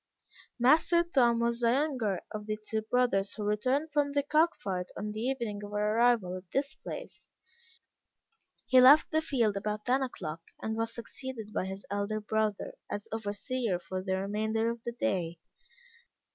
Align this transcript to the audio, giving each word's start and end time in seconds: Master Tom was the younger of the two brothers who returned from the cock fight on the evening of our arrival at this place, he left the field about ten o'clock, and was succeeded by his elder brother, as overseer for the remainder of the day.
Master 0.57 1.03
Tom 1.03 1.37
was 1.41 1.59
the 1.59 1.69
younger 1.71 2.21
of 2.31 2.47
the 2.47 2.57
two 2.57 2.81
brothers 2.81 3.35
who 3.35 3.43
returned 3.43 3.91
from 3.93 4.13
the 4.13 4.23
cock 4.23 4.55
fight 4.59 4.87
on 4.97 5.11
the 5.11 5.19
evening 5.19 5.63
of 5.63 5.71
our 5.73 5.95
arrival 5.95 6.35
at 6.37 6.49
this 6.51 6.73
place, 6.73 7.31
he 8.65 8.81
left 8.81 9.11
the 9.11 9.21
field 9.21 9.55
about 9.55 9.85
ten 9.85 10.01
o'clock, 10.01 10.41
and 10.59 10.75
was 10.75 10.91
succeeded 10.91 11.53
by 11.53 11.65
his 11.65 11.85
elder 11.91 12.19
brother, 12.19 12.73
as 12.89 13.07
overseer 13.11 13.77
for 13.77 14.01
the 14.01 14.17
remainder 14.17 14.71
of 14.71 14.81
the 14.85 14.91
day. 14.91 15.37